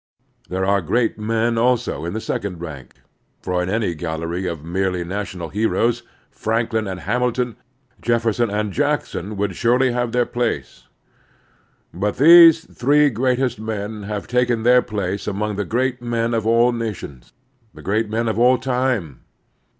There 0.49 0.65
are 0.65 0.81
great 0.81 1.19
men 1.19 1.59
also 1.59 2.05
in 2.05 2.13
the 2.13 2.19
second 2.19 2.59
rank; 2.59 2.95
for 3.39 3.61
in 3.61 3.69
any 3.69 3.93
gallery 3.93 4.47
of 4.47 4.63
merely 4.63 5.03
national 5.03 5.49
heroes 5.49 6.01
Franklin 6.31 6.87
and 6.87 7.01
Hamilton, 7.01 7.55
Jefferson 8.01 8.49
and 8.49 8.73
Jackson, 8.73 9.37
would 9.37 9.55
surely 9.55 9.91
have 9.91 10.11
their 10.11 10.25
place. 10.25 10.87
But 11.93 12.17
these 12.17 12.65
three 12.65 13.11
greatest 13.11 13.59
men 13.59 14.01
have 14.01 14.25
taken 14.27 14.63
their 14.63 14.81
place 14.81 15.27
among 15.27 15.55
the 15.55 15.65
great 15.65 16.01
men 16.01 16.33
of 16.33 16.47
all 16.47 16.71
nations, 16.71 17.31
the 17.71 17.83
great 17.83 18.09
men 18.09 18.27
of 18.27 18.39
all 18.39 18.57
time. 18.57 19.19